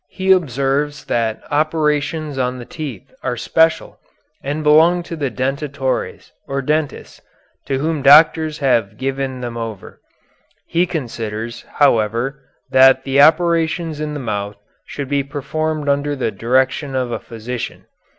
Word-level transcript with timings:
He 0.09 0.31
observes 0.31 1.05
that 1.05 1.43
operations 1.51 2.39
on 2.39 2.57
the 2.57 2.65
teeth 2.65 3.13
are 3.21 3.37
special 3.37 3.99
and 4.43 4.63
belong 4.63 5.03
to 5.03 5.15
the 5.15 5.29
dentatores, 5.29 6.31
or 6.47 6.63
dentists, 6.63 7.21
to 7.67 7.77
whom 7.77 8.01
doctors 8.01 8.57
had 8.57 8.97
given 8.97 9.41
them 9.41 9.57
over. 9.57 10.01
He 10.65 10.87
considers, 10.87 11.65
however, 11.75 12.43
that 12.71 13.03
the 13.03 13.21
operations 13.21 13.99
in 13.99 14.15
the 14.15 14.19
mouth 14.19 14.57
should 14.87 15.07
be 15.07 15.23
performed 15.23 15.87
under 15.87 16.15
the 16.15 16.31
direction 16.31 16.95
of 16.95 17.11
a 17.11 17.19
physician. 17.19 17.85